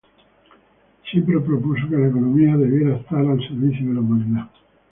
[1.11, 4.49] Siempre propuso que la economía debía estar al servicio de la humanidad.